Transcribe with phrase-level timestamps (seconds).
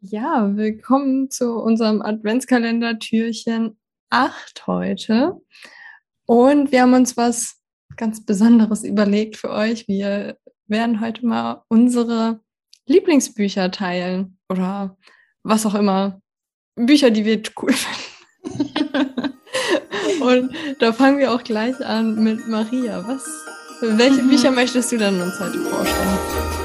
[0.00, 3.76] Ja, willkommen zu unserem Adventskalender Türchen
[4.10, 5.40] 8 heute.
[6.24, 7.56] Und wir haben uns was
[7.96, 9.88] ganz Besonderes überlegt für euch.
[9.88, 10.38] Wir
[10.68, 12.38] werden heute mal unsere
[12.86, 14.96] Lieblingsbücher teilen oder
[15.42, 16.22] was auch immer.
[16.76, 19.02] Bücher, die wir cool finden.
[20.22, 23.04] Und da fangen wir auch gleich an mit Maria.
[23.04, 23.24] Was,
[23.80, 24.28] welche mhm.
[24.28, 26.57] Bücher möchtest du denn uns heute vorstellen?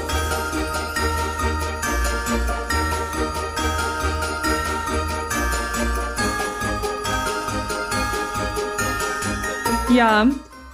[9.94, 10.28] Ja,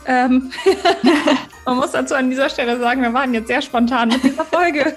[0.06, 0.50] ähm,
[1.66, 4.96] man muss dazu an dieser Stelle sagen, wir waren jetzt sehr spontan mit dieser Folge.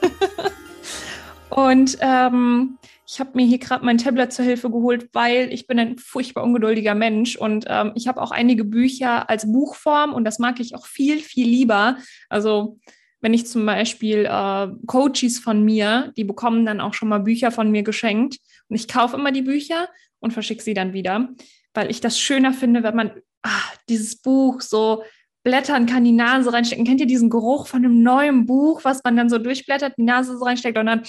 [1.49, 5.77] Und ähm, ich habe mir hier gerade mein Tablet zur Hilfe geholt, weil ich bin
[5.77, 10.40] ein furchtbar ungeduldiger Mensch und ähm, ich habe auch einige Bücher als Buchform und das
[10.40, 11.98] mag ich auch viel, viel lieber.
[12.30, 12.80] Also
[13.20, 17.52] wenn ich zum Beispiel äh, Coaches von mir, die bekommen dann auch schon mal Bücher
[17.52, 18.38] von mir geschenkt
[18.70, 19.90] und ich kaufe immer die Bücher
[20.21, 21.27] und verschicke sie dann wieder,
[21.74, 23.12] weil ich das schöner finde, wenn man
[23.44, 25.04] ach, dieses Buch so
[25.44, 26.86] blättern kann, die Nase reinstecken.
[26.86, 30.38] Kennt ihr diesen Geruch von einem neuen Buch, was man dann so durchblättert, die Nase
[30.38, 31.04] so reinsteckt und dann,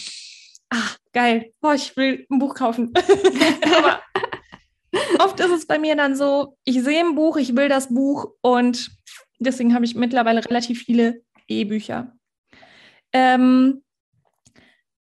[0.71, 2.93] ach, geil, oh, ich will ein Buch kaufen.
[3.77, 4.01] Aber
[5.25, 8.33] oft ist es bei mir dann so, ich sehe ein Buch, ich will das Buch
[8.43, 8.91] und
[9.39, 12.13] deswegen habe ich mittlerweile relativ viele E-Bücher.
[13.13, 13.83] Ähm,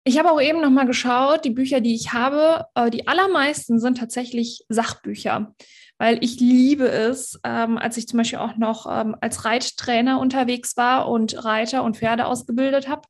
[0.05, 3.79] ich habe auch eben noch mal geschaut, die Bücher, die ich habe, äh, die allermeisten
[3.79, 5.55] sind tatsächlich Sachbücher
[5.99, 10.77] weil ich liebe es, ähm, als ich zum Beispiel auch noch ähm, als Reittrainer unterwegs
[10.77, 13.03] war und Reiter und Pferde ausgebildet habe.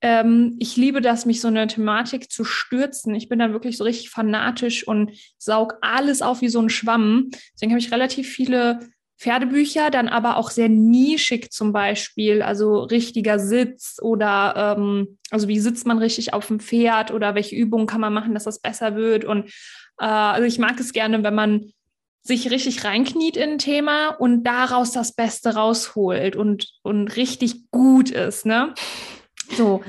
[0.00, 3.14] Ähm, ich liebe das, mich so eine Thematik zu stürzen.
[3.14, 7.30] Ich bin dann wirklich so richtig fanatisch und saug alles auf wie so ein Schwamm.
[7.54, 8.80] Deswegen habe ich relativ viele
[9.18, 15.58] Pferdebücher, dann aber auch sehr nischig zum Beispiel, also richtiger Sitz oder ähm, also wie
[15.58, 18.94] sitzt man richtig auf dem Pferd oder welche Übungen kann man machen, dass das besser
[18.94, 19.24] wird.
[19.24, 19.46] Und
[19.98, 21.72] äh, also ich mag es gerne, wenn man
[22.22, 28.10] sich richtig reinkniet in ein Thema und daraus das Beste rausholt und, und richtig gut
[28.10, 28.46] ist.
[28.46, 28.74] Ne?
[29.56, 29.82] So.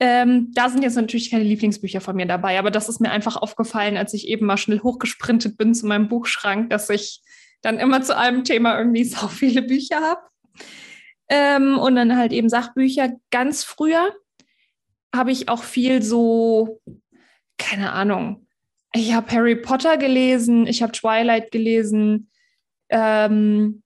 [0.00, 3.36] Ähm, da sind jetzt natürlich keine Lieblingsbücher von mir dabei, aber das ist mir einfach
[3.36, 7.22] aufgefallen, als ich eben mal schnell hochgesprintet bin zu meinem Buchschrank, dass ich
[7.64, 10.22] dann immer zu einem Thema irgendwie so viele Bücher habe.
[11.28, 13.12] Ähm, und dann halt eben Sachbücher.
[13.30, 14.14] Ganz früher
[15.14, 16.80] habe ich auch viel so,
[17.56, 18.46] keine Ahnung,
[18.92, 22.30] ich habe Harry Potter gelesen, ich habe Twilight gelesen.
[22.90, 23.82] Ähm,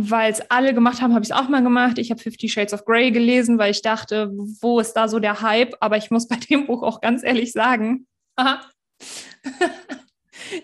[0.00, 1.98] weil es alle gemacht haben, habe ich es auch mal gemacht.
[1.98, 4.30] Ich habe Fifty Shades of Grey gelesen, weil ich dachte,
[4.60, 5.74] wo ist da so der Hype?
[5.80, 8.06] Aber ich muss bei dem Buch auch ganz ehrlich sagen,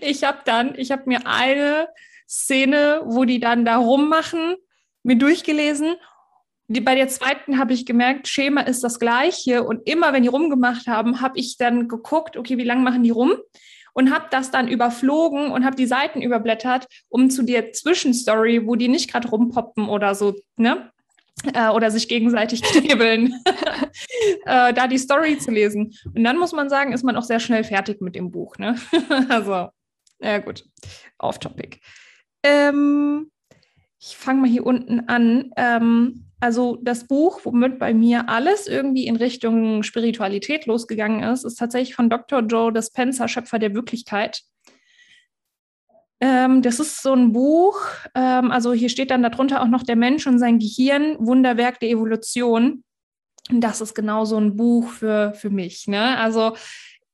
[0.00, 1.89] ich habe dann, ich habe mir eine
[2.28, 4.56] Szene, wo die dann da rummachen,
[5.03, 5.97] mir durchgelesen
[6.69, 9.65] die, bei der zweiten habe ich gemerkt, Schema ist das gleiche.
[9.65, 13.11] Und immer, wenn die rumgemacht haben, habe ich dann geguckt, okay, wie lange machen die
[13.11, 13.34] rum?
[13.93, 18.75] Und habe das dann überflogen und habe die Seiten überblättert, um zu der Zwischenstory, wo
[18.75, 20.91] die nicht gerade rumpoppen oder so, ne?
[21.53, 23.34] Äh, oder sich gegenseitig knebeln,
[24.47, 25.93] äh, da die Story zu lesen.
[26.15, 28.56] Und dann muss man sagen, ist man auch sehr schnell fertig mit dem Buch.
[28.59, 28.77] Ne?
[29.28, 29.69] also,
[30.21, 30.65] ja gut,
[31.19, 31.81] off topic.
[32.43, 33.31] Ähm,
[33.99, 35.50] ich fange mal hier unten an.
[35.56, 41.56] Ähm, also das Buch, womit bei mir alles irgendwie in Richtung Spiritualität losgegangen ist, ist
[41.56, 42.41] tatsächlich von Dr.
[42.41, 44.43] Joe Dispenza, Schöpfer der Wirklichkeit.
[46.21, 47.81] Ähm, das ist so ein Buch,
[48.15, 51.91] ähm, also hier steht dann darunter auch noch der Mensch und sein Gehirn, Wunderwerk der
[51.91, 52.85] Evolution.
[53.51, 55.87] Das ist genau so ein Buch für, für mich.
[55.87, 56.17] Ne?
[56.17, 56.55] Also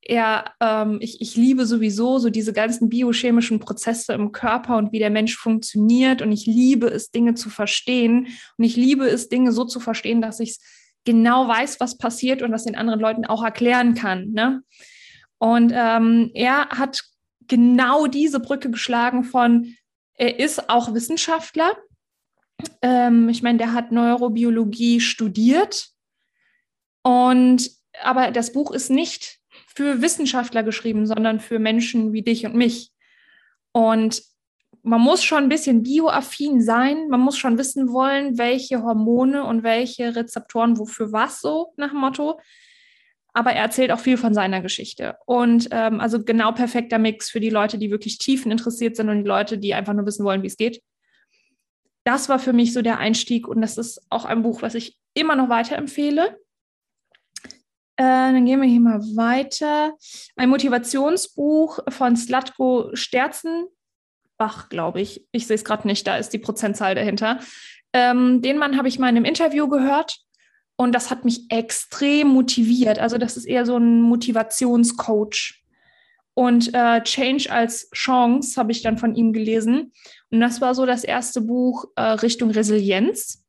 [0.03, 4.99] er, ähm, ich, ich liebe sowieso so diese ganzen biochemischen Prozesse im Körper und wie
[4.99, 6.23] der Mensch funktioniert.
[6.23, 8.29] Und ich liebe es, Dinge zu verstehen.
[8.57, 10.59] Und ich liebe es, Dinge so zu verstehen, dass ich
[11.05, 14.31] genau weiß, was passiert und das den anderen Leuten auch erklären kann.
[14.31, 14.63] Ne?
[15.39, 17.03] Und ähm, er hat
[17.51, 19.77] genau diese Brücke geschlagen von,
[20.15, 21.77] er ist auch Wissenschaftler.
[22.81, 25.89] Ähm, ich meine, der hat Neurobiologie studiert.
[27.03, 27.71] Und
[28.03, 32.93] aber das Buch ist nicht für Wissenschaftler geschrieben, sondern für Menschen wie dich und mich.
[33.73, 34.23] Und
[34.83, 37.09] man muss schon ein bisschen bioaffin sein.
[37.09, 42.01] Man muss schon wissen wollen, welche Hormone und welche Rezeptoren wofür was so nach dem
[42.01, 42.41] Motto.
[43.33, 45.17] Aber er erzählt auch viel von seiner Geschichte.
[45.27, 49.19] Und ähm, also genau perfekter Mix für die Leute, die wirklich tiefen interessiert sind und
[49.23, 50.83] die Leute, die einfach nur wissen wollen, wie es geht.
[52.05, 54.97] Das war für mich so der Einstieg und das ist auch ein Buch, was ich
[55.15, 56.39] immer noch weiterempfehle.
[57.97, 59.93] Äh, dann gehen wir hier mal weiter.
[60.37, 65.27] Ein Motivationsbuch von Slatko Sterzenbach, glaube ich.
[65.33, 67.41] Ich sehe es gerade nicht, da ist die Prozentzahl dahinter.
[67.93, 70.21] Ähm, den Mann habe ich mal in einem Interview gehört
[70.81, 72.99] Und das hat mich extrem motiviert.
[73.01, 75.63] Also das ist eher so ein Motivationscoach.
[76.33, 79.93] Und äh, Change als Chance habe ich dann von ihm gelesen.
[80.31, 83.45] Und das war so das erste Buch äh, Richtung Resilienz.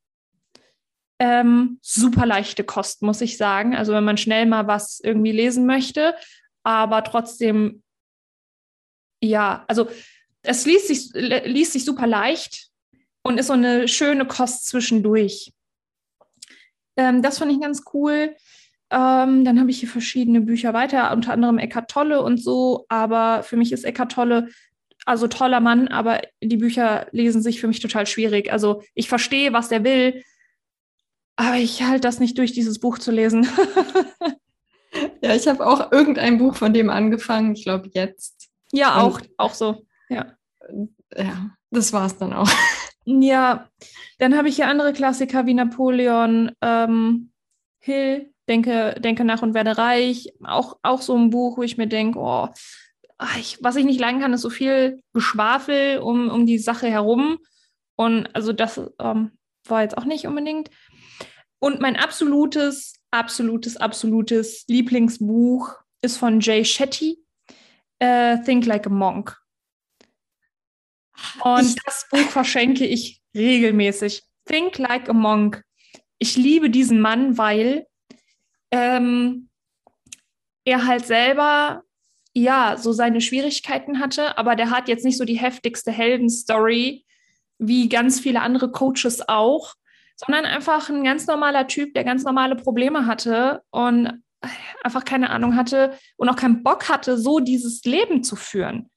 [1.20, 3.78] Ähm, super leichte Kost, muss ich sagen.
[3.78, 6.16] Also wenn man schnell mal was irgendwie lesen möchte,
[6.64, 7.82] aber trotzdem,
[9.24, 9.88] ja, also
[10.42, 12.72] es liest sich, liest sich super leicht
[13.24, 15.54] und ist so eine schöne Kost zwischendurch.
[16.96, 18.36] Ähm, das fand ich ganz cool.
[18.90, 22.86] Ähm, dann habe ich hier verschiedene Bücher weiter, unter anderem Eckart Tolle und so.
[22.90, 24.50] Aber für mich ist Eckart Tolle
[25.06, 28.52] also toller Mann, aber die Bücher lesen sich für mich total schwierig.
[28.52, 30.24] Also ich verstehe, was er will,
[31.36, 33.48] aber ich halte das nicht durch, dieses Buch zu lesen.
[35.22, 38.50] ja, ich habe auch irgendein Buch von dem angefangen, ich glaube jetzt.
[38.72, 39.86] Ja, auch, Und, auch so.
[40.10, 40.34] Ja.
[41.16, 42.50] Ja, das war es dann auch.
[43.20, 43.68] Ja,
[44.20, 47.32] dann habe ich hier andere Klassiker wie Napoleon ähm,
[47.80, 50.32] Hill, denke, denke nach und werde reich.
[50.44, 52.48] Auch, auch so ein Buch, wo ich mir denke, oh,
[53.38, 57.40] ich, was ich nicht leiden kann, ist so viel Geschwafel um, um die Sache herum.
[57.96, 59.32] Und also das ähm,
[59.68, 60.70] war jetzt auch nicht unbedingt.
[61.60, 67.20] Und mein absolutes, absolutes, absolutes Lieblingsbuch ist von Jay Shetty,
[68.02, 69.38] uh, Think Like a Monk.
[71.44, 74.24] Und ich, das Buch verschenke ich regelmäßig.
[74.46, 75.64] Think Like a Monk.
[76.20, 77.88] Ich liebe diesen Mann, weil
[78.72, 79.50] ähm,
[80.66, 81.84] er halt selber
[82.34, 87.06] ja so seine Schwierigkeiten hatte, aber der hat jetzt nicht so die heftigste Heldenstory
[87.58, 89.76] wie ganz viele andere Coaches auch,
[90.16, 94.24] sondern einfach ein ganz normaler Typ, der ganz normale Probleme hatte und
[94.84, 98.90] einfach keine Ahnung hatte und auch keinen Bock hatte, so dieses Leben zu führen.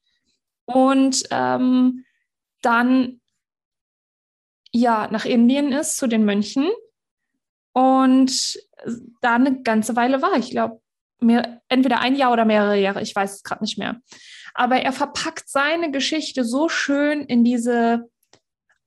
[0.65, 2.05] Und ähm,
[2.61, 3.21] dann
[4.71, 6.69] ja nach Indien ist zu den Mönchen
[7.73, 8.59] und
[9.21, 10.37] da eine ganze Weile war.
[10.37, 10.81] Ich glaube,
[11.69, 14.01] entweder ein Jahr oder mehrere Jahre, ich weiß es gerade nicht mehr.
[14.53, 18.09] Aber er verpackt seine Geschichte so schön in diese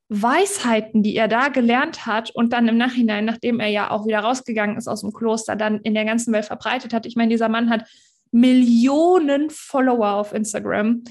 [0.09, 4.21] Weisheiten, die er da gelernt hat und dann im Nachhinein, nachdem er ja auch wieder
[4.21, 7.05] rausgegangen ist aus dem Kloster, dann in der ganzen Welt verbreitet hat.
[7.05, 7.87] Ich meine, dieser Mann hat
[8.31, 11.05] Millionen Follower auf Instagram.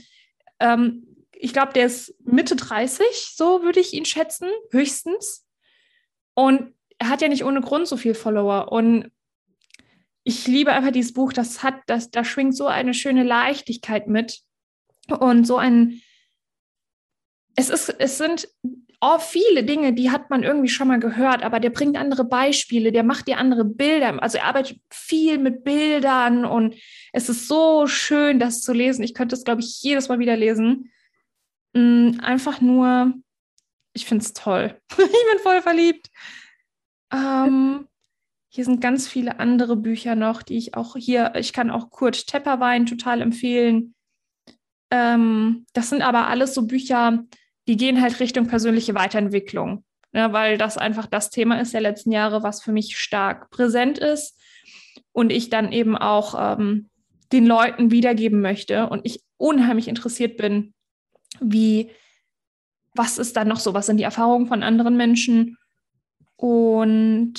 [0.59, 5.45] Ähm, ich glaube, der ist Mitte 30, so würde ich ihn schätzen, höchstens.
[6.33, 8.71] Und er hat ja nicht ohne Grund so viel Follower.
[8.71, 9.11] Und
[10.23, 14.41] ich liebe einfach dieses Buch, das hat, das, da schwingt so eine schöne Leichtigkeit mit
[15.07, 16.01] und so ein,
[17.55, 18.49] es ist, es sind
[18.99, 22.91] oh, viele Dinge, die hat man irgendwie schon mal gehört, aber der bringt andere Beispiele,
[22.91, 24.21] der macht dir andere Bilder.
[24.21, 26.75] Also er arbeitet viel mit Bildern und
[27.13, 29.03] es ist so schön, das zu lesen.
[29.03, 30.91] Ich könnte es, glaube ich, jedes Mal wieder lesen.
[31.73, 33.13] Mm, einfach nur,
[33.93, 34.79] ich finde es toll.
[34.91, 36.09] ich bin voll verliebt.
[37.13, 37.87] Ähm,
[38.49, 42.25] hier sind ganz viele andere Bücher noch, die ich auch hier, ich kann auch Kurt
[42.25, 43.93] Tepperwein total empfehlen.
[44.89, 47.23] Ähm, das sind aber alles so Bücher,
[47.67, 49.83] die gehen halt Richtung persönliche Weiterentwicklung,
[50.13, 53.97] ne, weil das einfach das Thema ist der letzten Jahre, was für mich stark präsent
[53.97, 54.39] ist
[55.11, 56.89] und ich dann eben auch ähm,
[57.31, 60.73] den Leuten wiedergeben möchte und ich unheimlich interessiert bin,
[61.39, 61.91] wie,
[62.95, 65.57] was ist dann noch so, was sind die Erfahrungen von anderen Menschen
[66.37, 67.33] und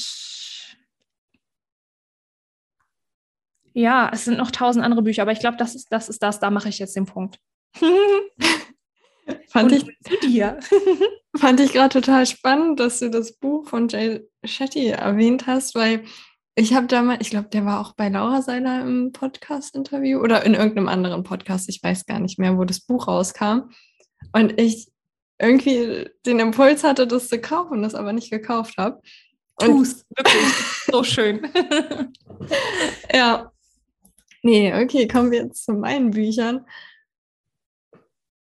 [3.72, 6.40] ja, es sind noch tausend andere Bücher, aber ich glaube, das ist, das ist das,
[6.40, 7.38] da mache ich jetzt den Punkt.
[9.48, 9.84] Fand ich,
[11.36, 16.04] fand ich gerade total spannend, dass du das Buch von Jay Shetty erwähnt hast, weil
[16.54, 20.54] ich habe damals, ich glaube, der war auch bei Laura Seiler im Podcast-Interview oder in
[20.54, 23.70] irgendeinem anderen Podcast, ich weiß gar nicht mehr, wo das Buch rauskam.
[24.32, 24.88] Und ich
[25.38, 29.00] irgendwie den Impuls hatte, das zu kaufen, das aber nicht gekauft habe.
[29.58, 30.42] Tu's, wirklich,
[30.86, 31.48] so schön.
[33.12, 33.52] ja.
[34.42, 36.64] Nee, okay, kommen wir jetzt zu meinen Büchern.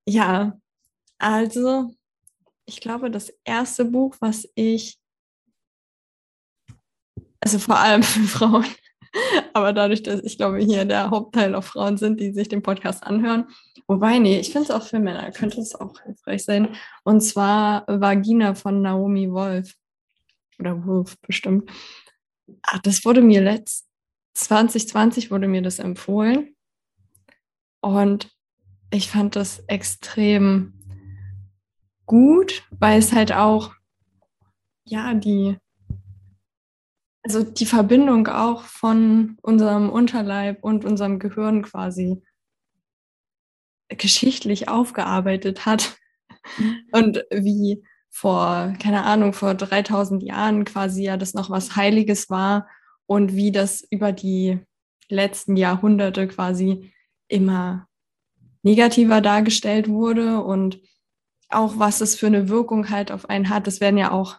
[0.07, 0.57] Ja,
[1.17, 1.93] also,
[2.65, 4.99] ich glaube, das erste Buch, was ich,
[7.39, 8.65] also vor allem für Frauen,
[9.53, 13.03] aber dadurch, dass ich glaube, hier der Hauptteil auf Frauen sind, die sich den Podcast
[13.03, 13.47] anhören.
[13.87, 16.75] Wobei, nee, ich finde es auch für Männer, könnte es auch hilfreich sein.
[17.03, 19.75] Und zwar Vagina von Naomi Wolf.
[20.59, 21.69] Oder Wolf bestimmt.
[22.63, 23.85] Ach, das wurde mir letzt
[24.35, 26.55] 2020 wurde mir das empfohlen.
[27.81, 28.31] Und
[28.91, 30.74] ich fand das extrem
[32.05, 33.73] gut, weil es halt auch,
[34.85, 35.57] ja, die,
[37.23, 42.21] also die Verbindung auch von unserem Unterleib und unserem Gehirn quasi
[43.89, 45.97] geschichtlich aufgearbeitet hat
[46.57, 46.77] mhm.
[46.91, 52.67] und wie vor, keine Ahnung, vor 3000 Jahren quasi ja das noch was Heiliges war
[53.07, 54.59] und wie das über die
[55.09, 56.93] letzten Jahrhunderte quasi
[57.27, 57.87] immer
[58.63, 60.79] negativer dargestellt wurde und
[61.49, 63.67] auch was es für eine Wirkung halt auf einen hat.
[63.67, 64.37] Das werden ja auch,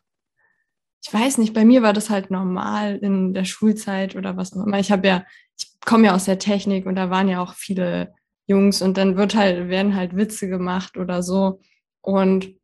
[1.02, 4.66] ich weiß nicht, bei mir war das halt normal in der Schulzeit oder was auch
[4.66, 4.78] immer.
[4.78, 5.24] Ich habe ja,
[5.58, 8.14] ich komme ja aus der Technik und da waren ja auch viele
[8.46, 11.60] Jungs und dann wird halt, werden halt Witze gemacht oder so.
[12.00, 12.54] Und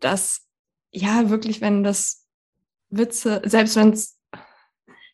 [0.00, 0.46] das,
[0.90, 2.26] ja, wirklich, wenn das
[2.90, 4.18] Witze, selbst wenn es,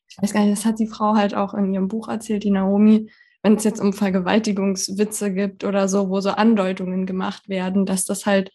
[0.08, 2.50] ich weiß gar nicht, das hat die Frau halt auch in ihrem Buch erzählt, die
[2.50, 3.10] Naomi,
[3.44, 8.24] wenn es jetzt um Vergewaltigungswitze gibt oder so, wo so Andeutungen gemacht werden, dass das
[8.24, 8.50] halt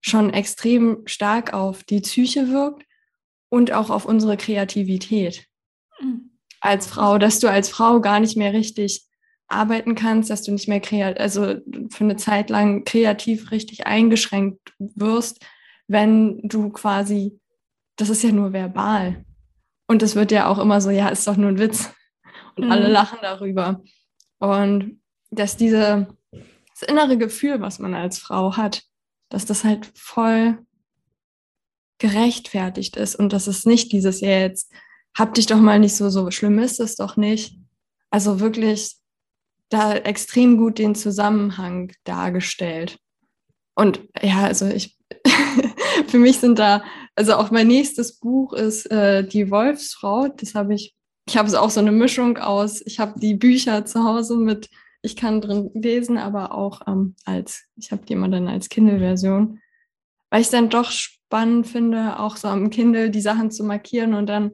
[0.00, 2.84] schon extrem stark auf die Psyche wirkt
[3.50, 5.46] und auch auf unsere Kreativität
[6.00, 6.32] mhm.
[6.60, 9.06] als Frau, dass du als Frau gar nicht mehr richtig
[9.46, 11.54] arbeiten kannst, dass du nicht mehr kreativ, also
[11.90, 15.38] für eine Zeit lang kreativ richtig eingeschränkt wirst,
[15.86, 17.38] wenn du quasi,
[17.94, 19.24] das ist ja nur verbal.
[19.86, 21.94] Und es wird ja auch immer so, ja, ist doch nur ein Witz.
[22.56, 22.72] Und mhm.
[22.72, 23.82] alle lachen darüber.
[24.42, 28.82] Und dass diese, das innere Gefühl, was man als Frau hat,
[29.28, 30.58] dass das halt voll
[31.98, 34.72] gerechtfertigt ist und dass es nicht dieses, ja, jetzt
[35.16, 37.56] hab dich doch mal nicht so, so schlimm ist es doch nicht.
[38.10, 38.96] Also wirklich
[39.68, 42.98] da extrem gut den Zusammenhang dargestellt.
[43.76, 44.98] Und ja, also ich,
[46.08, 46.82] für mich sind da,
[47.14, 50.26] also auch mein nächstes Buch ist äh, Die Wolfsfrau.
[50.36, 50.96] Das habe ich
[51.26, 54.68] ich habe auch so eine Mischung aus, ich habe die Bücher zu Hause mit,
[55.02, 59.60] ich kann drin lesen, aber auch ähm, als, ich habe die immer dann als Kindle-Version,
[60.30, 64.14] weil ich es dann doch spannend finde, auch so am Kindle die Sachen zu markieren
[64.14, 64.52] und dann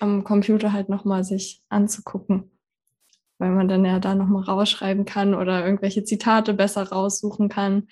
[0.00, 2.50] am Computer halt nochmal sich anzugucken,
[3.38, 7.88] weil man dann ja da nochmal rausschreiben kann oder irgendwelche Zitate besser raussuchen kann.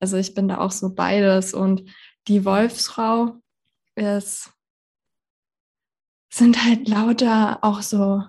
[0.00, 1.54] Also ich bin da auch so beides.
[1.54, 1.84] Und
[2.26, 3.36] die Wolfsfrau
[3.94, 4.53] ist
[6.34, 8.22] sind halt lauter auch so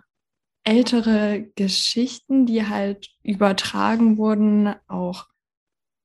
[0.63, 5.25] ältere Geschichten, die halt übertragen wurden, auch,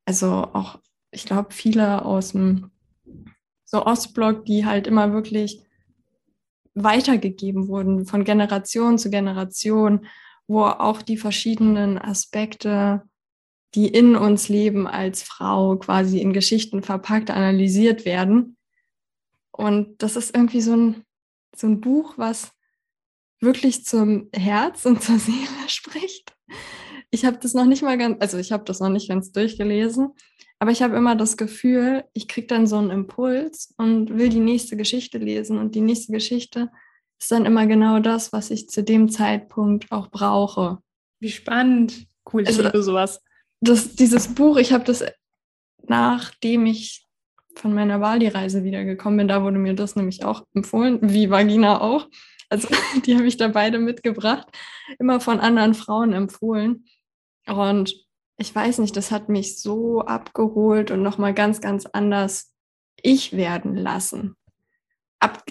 [0.07, 0.79] also auch,
[1.11, 2.71] ich glaube, viele aus dem
[3.65, 5.63] so Ostblock, die halt immer wirklich
[6.75, 10.07] weitergegeben wurden von Generation zu Generation,
[10.47, 13.03] wo auch die verschiedenen Aspekte,
[13.75, 18.57] die in uns leben als Frau, quasi in Geschichten verpackt, analysiert werden.
[19.53, 21.05] Und das ist irgendwie so ein
[21.57, 22.53] so ein Buch, was
[23.41, 26.37] wirklich zum Herz und zur Seele spricht.
[27.11, 30.13] Ich habe das noch nicht mal ganz, also ich habe das noch nicht ganz durchgelesen,
[30.59, 34.41] aber ich habe immer das Gefühl, ich kriege dann so einen Impuls und will die
[34.41, 36.71] nächste Geschichte lesen und die nächste Geschichte
[37.19, 40.79] ist dann immer genau das, was ich zu dem Zeitpunkt auch brauche.
[41.19, 42.07] Wie spannend.
[42.31, 43.23] Cool, ich also, liebe sowas.
[43.61, 45.05] Das, dieses Buch, ich habe das,
[45.83, 47.07] nachdem ich
[47.55, 52.09] von meiner Bali-Reise wiedergekommen bin, da wurde mir das nämlich auch empfohlen, wie Vagina auch.
[52.49, 52.69] Also
[53.07, 54.49] die habe ich da beide mitgebracht,
[54.99, 56.85] immer von anderen Frauen empfohlen.
[57.47, 57.95] Und
[58.37, 62.53] ich weiß nicht, das hat mich so abgeholt und nochmal ganz, ganz anders
[63.03, 64.37] ich werden lassen.
[65.21, 65.45] Ab,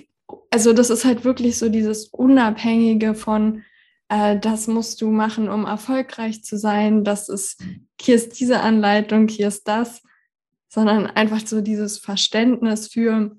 [0.52, 3.64] also das ist halt wirklich so dieses Unabhängige von,
[4.10, 7.04] äh, das musst du machen, um erfolgreich zu sein.
[7.04, 7.64] Das ist,
[8.00, 10.02] hier ist diese Anleitung, hier ist das
[10.70, 13.36] sondern einfach so dieses Verständnis für,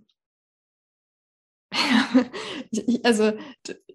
[3.04, 3.32] also,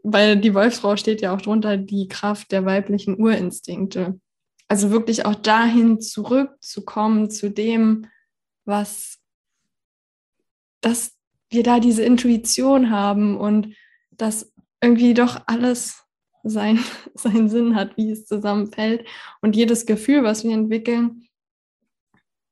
[0.03, 4.19] weil die Wolfsfrau steht ja auch drunter, die Kraft der weiblichen Urinstinkte.
[4.67, 8.07] Also wirklich auch dahin zurückzukommen zu dem,
[8.63, 9.19] was,
[10.81, 11.11] dass
[11.49, 13.75] wir da diese Intuition haben und
[14.11, 14.51] dass
[14.81, 16.03] irgendwie doch alles
[16.43, 16.79] sein,
[17.13, 19.05] seinen Sinn hat, wie es zusammenfällt.
[19.41, 21.27] Und jedes Gefühl, was wir entwickeln,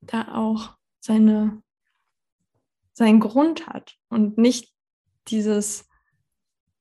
[0.07, 1.61] da auch seine,
[2.93, 4.73] seinen Grund hat und nicht
[5.27, 5.87] dieses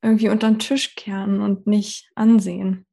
[0.02, 2.86] irgendwie unter den Tisch kehren und nicht ansehen.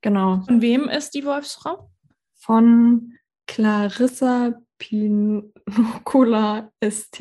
[0.00, 0.42] Genau.
[0.42, 1.90] Von wem ist die Wolfsfrau?
[2.34, 3.14] Von
[3.46, 7.20] Clarissa Pinocola ST.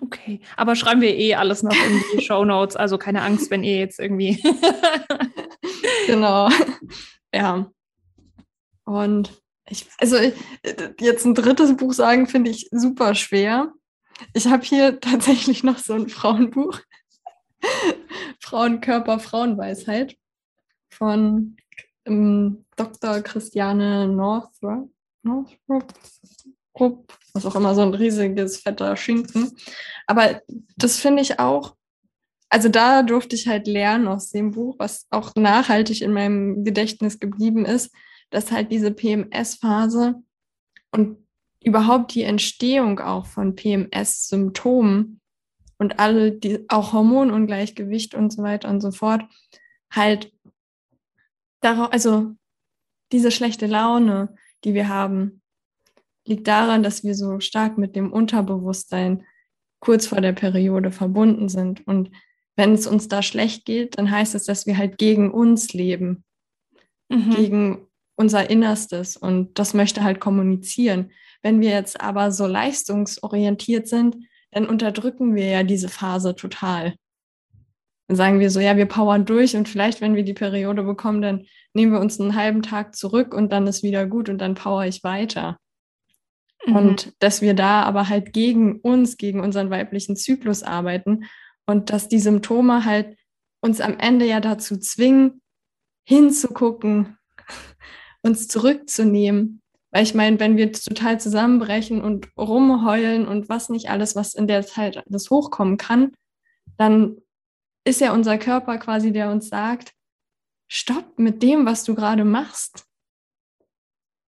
[0.00, 3.62] Okay, aber schreiben wir eh alles noch in die Show Notes, also keine Angst, wenn
[3.62, 4.42] ihr jetzt irgendwie.
[6.06, 6.48] genau.
[7.36, 7.68] Ja.
[8.84, 10.34] Und ich, also ich,
[11.00, 13.72] jetzt ein drittes Buch sagen, finde ich super schwer.
[14.32, 16.80] Ich habe hier tatsächlich noch so ein Frauenbuch.
[18.40, 20.16] Frauenkörper, Frauenweisheit
[20.90, 21.56] von
[22.04, 23.20] ähm, Dr.
[23.20, 24.90] Christiane Northrop.
[25.22, 25.94] Northrop,
[27.32, 29.56] was auch immer, so ein riesiges, fetter Schinken.
[30.06, 30.42] Aber
[30.76, 31.74] das finde ich auch,
[32.50, 37.18] also da durfte ich halt lernen aus dem Buch, was auch nachhaltig in meinem Gedächtnis
[37.18, 37.90] geblieben ist,
[38.34, 40.22] dass halt diese PMS-Phase
[40.90, 41.18] und
[41.62, 45.20] überhaupt die Entstehung auch von PMS-Symptomen
[45.78, 49.22] und alle die auch Hormonungleichgewicht und so weiter und so fort
[49.90, 50.32] halt
[51.60, 52.32] darauf, also
[53.12, 55.42] diese schlechte Laune, die wir haben,
[56.26, 59.24] liegt daran, dass wir so stark mit dem Unterbewusstsein
[59.78, 61.86] kurz vor der Periode verbunden sind.
[61.86, 62.10] Und
[62.56, 66.24] wenn es uns da schlecht geht, dann heißt es, dass wir halt gegen uns leben,
[67.08, 67.30] mhm.
[67.30, 69.16] gegen unser Innerstes.
[69.16, 71.10] Und das möchte halt kommunizieren.
[71.42, 74.16] Wenn wir jetzt aber so leistungsorientiert sind,
[74.50, 76.94] dann unterdrücken wir ja diese Phase total.
[78.08, 81.22] Dann sagen wir so, ja, wir powern durch und vielleicht, wenn wir die Periode bekommen,
[81.22, 84.54] dann nehmen wir uns einen halben Tag zurück und dann ist wieder gut und dann
[84.54, 85.58] power ich weiter.
[86.66, 86.76] Mhm.
[86.76, 91.24] Und dass wir da aber halt gegen uns, gegen unseren weiblichen Zyklus arbeiten
[91.66, 93.16] und dass die Symptome halt
[93.60, 95.40] uns am Ende ja dazu zwingen,
[96.06, 97.16] hinzugucken,
[98.24, 99.60] uns zurückzunehmen.
[99.90, 104.48] Weil ich meine, wenn wir total zusammenbrechen und rumheulen und was nicht alles, was in
[104.48, 106.12] der Zeit alles hochkommen kann,
[106.76, 107.18] dann
[107.84, 109.92] ist ja unser Körper quasi, der uns sagt,
[110.66, 112.86] stopp mit dem, was du gerade machst.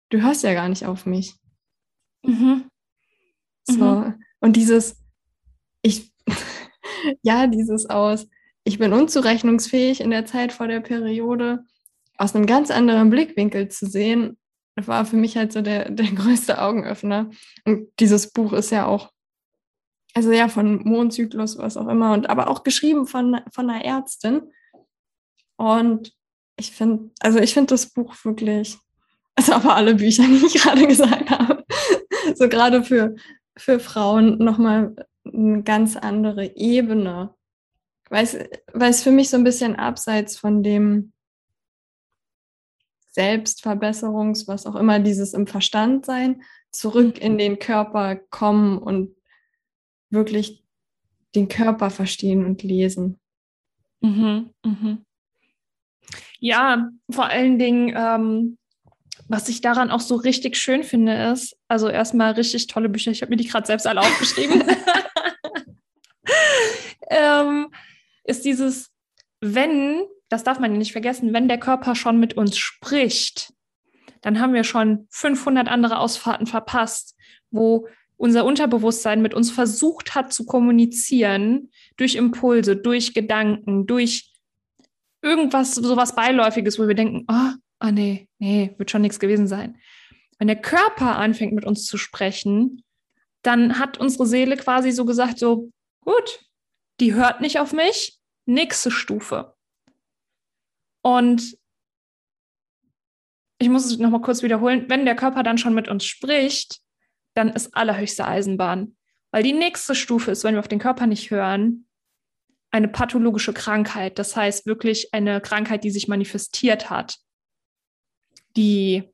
[0.10, 1.36] Du hörst ja gar nicht auf mich.
[2.24, 2.66] Mhm.
[3.64, 3.86] So.
[3.86, 4.24] Mhm.
[4.42, 5.02] Und dieses,
[5.82, 6.12] ich,
[7.22, 8.28] ja, dieses aus,
[8.66, 11.64] ich bin unzurechnungsfähig in der Zeit vor der Periode,
[12.24, 14.38] aus einem ganz anderen Blickwinkel zu sehen,
[14.75, 17.30] war für mich halt so der, der größte Augenöffner.
[17.65, 19.12] Und dieses Buch ist ja auch,
[20.13, 24.44] also ja, von Mondzyklus, was auch immer, und aber auch geschrieben von, von einer Ärztin.
[25.58, 26.13] Und
[26.56, 28.77] ich finde, also ich finde das Buch wirklich,
[29.36, 31.65] also aber alle Bücher, die ich gerade gesagt habe,
[32.36, 33.15] so gerade für,
[33.58, 37.34] für Frauen nochmal eine ganz andere Ebene.
[38.10, 38.38] Weil es,
[38.74, 41.12] weil es für mich so ein bisschen abseits von dem
[43.13, 49.15] Selbstverbesserungs, was auch immer, dieses im Verstand sein, zurück in den Körper kommen und
[50.10, 50.63] wirklich
[51.36, 53.20] den Körper verstehen und lesen.
[54.01, 55.05] Mhm, mhm.
[56.39, 58.58] Ja, vor allen Dingen, ähm,
[59.27, 63.12] was ich daran auch so richtig schön finde, ist, also erstmal richtig tolle Bücher.
[63.12, 64.63] Ich habe mir die gerade selbst alle aufgeschrieben.
[67.10, 67.71] ähm,
[68.23, 68.91] ist dieses,
[69.39, 73.54] wenn, das darf man nicht vergessen, wenn der Körper schon mit uns spricht,
[74.22, 77.15] dann haben wir schon 500 andere Ausfahrten verpasst,
[77.52, 84.32] wo unser Unterbewusstsein mit uns versucht hat zu kommunizieren durch Impulse, durch Gedanken, durch
[85.22, 89.78] irgendwas, sowas Beiläufiges, wo wir denken, oh, ah nee, nee, wird schon nichts gewesen sein.
[90.39, 92.84] Wenn der Körper anfängt mit uns zu sprechen,
[93.43, 95.69] dann hat unsere Seele quasi so gesagt, so,
[96.02, 96.39] gut,
[97.00, 99.54] die hört nicht auf mich, nächste Stufe.
[101.04, 101.58] Und
[103.60, 106.82] ich muss es nochmal kurz wiederholen, wenn der Körper dann schon mit uns spricht,
[107.36, 108.98] dann ist allerhöchste Eisenbahn.
[109.32, 111.88] Weil die nächste Stufe ist, wenn wir auf den Körper nicht hören,
[112.72, 114.18] eine pathologische Krankheit.
[114.18, 117.18] Das heißt wirklich eine Krankheit, die sich manifestiert hat,
[118.56, 119.10] die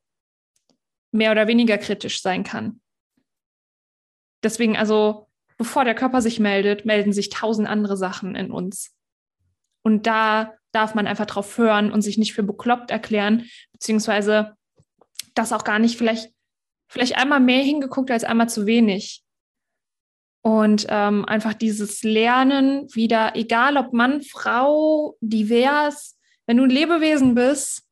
[1.12, 2.80] mehr oder weniger kritisch sein kann.
[4.42, 8.96] Deswegen also, bevor der Körper sich meldet, melden sich tausend andere Sachen in uns.
[9.82, 14.56] Und da darf man einfach drauf hören und sich nicht für bekloppt erklären, beziehungsweise
[15.34, 16.32] das auch gar nicht vielleicht,
[16.88, 19.22] vielleicht einmal mehr hingeguckt als einmal zu wenig.
[20.42, 27.34] Und ähm, einfach dieses Lernen wieder, egal ob Mann, Frau, divers, wenn du ein Lebewesen
[27.34, 27.84] bist,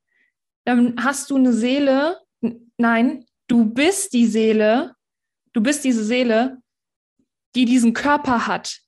[0.65, 2.21] dann hast du eine Seele.
[2.77, 4.95] Nein, du bist die Seele.
[5.53, 6.59] Du bist diese Seele,
[7.55, 8.81] die diesen Körper hat.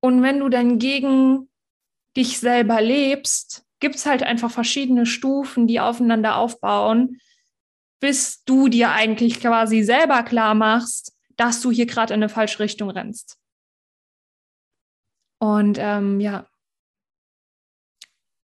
[0.00, 1.49] Und wenn du dann gegen
[2.16, 7.20] dich selber lebst, gibt es halt einfach verschiedene Stufen, die aufeinander aufbauen,
[8.00, 12.60] bis du dir eigentlich quasi selber klar machst, dass du hier gerade in eine falsche
[12.60, 13.38] Richtung rennst.
[15.38, 16.46] Und ähm, ja,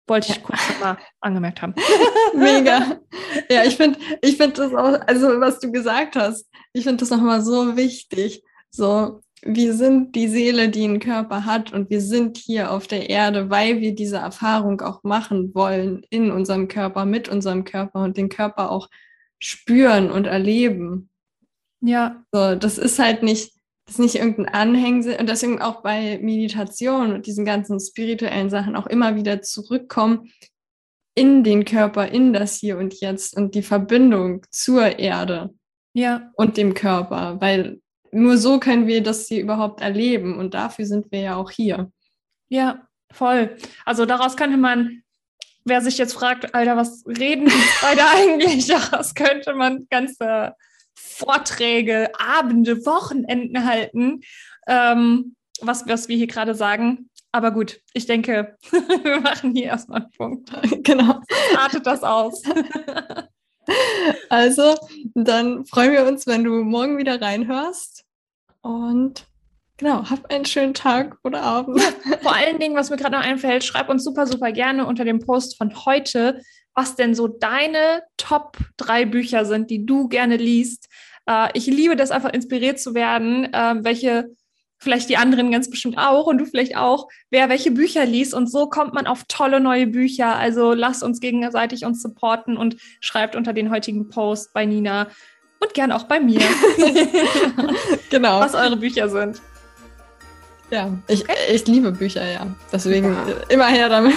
[0.08, 1.74] wollte ich kurz mal angemerkt haben.
[2.34, 3.00] Mega.
[3.48, 7.10] Ja, ich finde ich find das auch, also was du gesagt hast, ich finde das
[7.10, 8.42] nochmal so wichtig.
[8.70, 13.10] So, wir sind die Seele, die einen Körper hat und wir sind hier auf der
[13.10, 18.16] Erde, weil wir diese Erfahrung auch machen wollen in unserem Körper, mit unserem Körper und
[18.16, 18.88] den Körper auch
[19.40, 21.10] spüren und erleben.
[21.80, 22.24] Ja.
[22.30, 23.52] So, das ist halt nicht,
[23.86, 28.76] das ist nicht irgendein Anhängsel und deswegen auch bei Meditation und diesen ganzen spirituellen Sachen
[28.76, 30.30] auch immer wieder zurückkommen
[31.16, 35.52] in den Körper, in das Hier und Jetzt und die Verbindung zur Erde.
[35.94, 36.30] Ja.
[36.36, 37.81] Und dem Körper, weil
[38.12, 41.90] nur so können wir das hier überhaupt erleben und dafür sind wir ja auch hier.
[42.48, 43.56] Ja, voll.
[43.84, 45.02] Also daraus könnte man,
[45.64, 48.66] wer sich jetzt fragt, Alter, was reden die beide eigentlich?
[48.66, 50.54] Daraus könnte man ganze
[50.94, 54.20] Vorträge, Abende, Wochenenden halten,
[54.66, 57.08] ähm, was, was wir hier gerade sagen.
[57.32, 58.58] Aber gut, ich denke,
[59.02, 60.50] wir machen hier erstmal einen Punkt.
[60.82, 61.20] Genau.
[61.56, 62.42] Artet das aus.
[64.28, 64.74] Also,
[65.14, 67.91] dann freuen wir uns, wenn du morgen wieder reinhörst.
[68.62, 69.26] Und
[69.76, 71.80] genau, hab einen schönen Tag oder Abend.
[72.22, 75.20] Vor allen Dingen, was mir gerade noch einfällt, schreib uns super, super gerne unter dem
[75.20, 76.40] Post von heute,
[76.74, 80.88] was denn so deine Top drei Bücher sind, die du gerne liest.
[81.26, 84.30] Äh, ich liebe das einfach inspiriert zu werden, äh, welche
[84.82, 88.34] vielleicht die anderen ganz bestimmt auch und du vielleicht auch, wer welche Bücher liest.
[88.34, 90.34] Und so kommt man auf tolle neue Bücher.
[90.36, 95.08] Also lasst uns gegenseitig uns supporten und schreibt unter den heutigen Post bei Nina
[95.62, 96.40] und gern auch bei mir,
[98.10, 98.40] genau.
[98.40, 99.40] was eure Bücher sind.
[100.70, 101.34] Ja, ich, okay.
[101.52, 102.46] ich liebe Bücher, ja.
[102.72, 103.34] Deswegen ja.
[103.48, 104.14] immer her damit.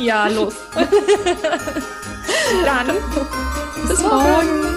[0.00, 0.54] Ja, los.
[2.64, 2.88] Dann
[3.86, 4.71] bis morgen.